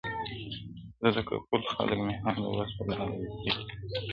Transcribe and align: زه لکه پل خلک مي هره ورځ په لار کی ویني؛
زه 1.01 1.09
لکه 1.15 1.35
پل 1.49 1.61
خلک 1.73 1.99
مي 2.05 2.15
هره 2.23 2.43
ورځ 2.53 2.69
په 2.77 2.83
لار 2.89 3.09
کی 3.11 3.21
ویني؛ 3.29 3.53